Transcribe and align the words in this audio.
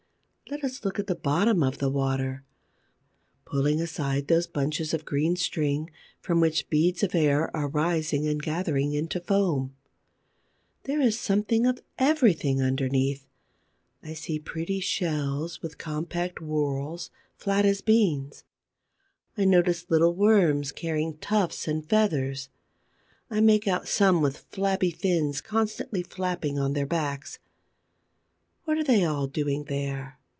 Let 0.49 0.65
us 0.65 0.83
look 0.83 0.99
at 0.99 1.07
the 1.07 1.15
bottom 1.15 1.63
of 1.63 1.77
the 1.77 1.89
water, 1.89 2.43
pulling 3.45 3.79
aside 3.81 4.27
those 4.27 4.47
bunches 4.47 4.93
of 4.93 5.05
green 5.05 5.37
string 5.37 5.89
from 6.19 6.41
which 6.41 6.69
beads 6.69 7.03
of 7.03 7.15
air 7.15 7.49
are 7.55 7.69
rising 7.69 8.27
and 8.27 8.43
gathering 8.43 8.91
into 8.91 9.21
foam. 9.21 9.77
There 10.83 10.99
is 10.99 11.17
something 11.17 11.65
of 11.65 11.81
everything 11.97 12.61
underneath. 12.61 13.29
I 14.03 14.13
see 14.13 14.39
pretty 14.39 14.81
shells 14.81 15.61
with 15.61 15.77
compact 15.77 16.39
whorls, 16.41 17.11
flat 17.37 17.65
as 17.65 17.79
beans; 17.79 18.43
I 19.37 19.45
notice 19.45 19.89
little 19.89 20.13
worms 20.15 20.73
carrying 20.73 21.17
tufts 21.19 21.65
and 21.65 21.87
feathers; 21.89 22.49
I 23.29 23.39
make 23.39 23.69
out 23.69 23.87
some 23.87 24.21
with 24.21 24.39
flabby 24.51 24.91
fins 24.91 25.39
constantly 25.39 26.03
flapping 26.03 26.59
on 26.59 26.73
their 26.73 26.85
backs. 26.87 27.39
What 28.65 28.77
are 28.77 28.83
they 28.83 29.05
all 29.05 29.27
doing 29.27 29.63
there? 29.69 30.17